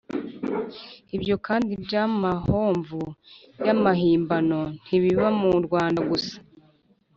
[1.15, 2.99] ibyo kandi by’amahomvu
[3.65, 6.35] y’amahimbano ntibiba mu rwanda gusa